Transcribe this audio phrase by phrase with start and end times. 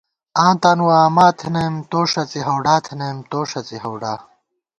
[0.43, 4.13] آں تانُو اما تھنَئیم، تو ݭَی ہَوڈا تھنَئیم، تو ݭَڅی ہَوڈا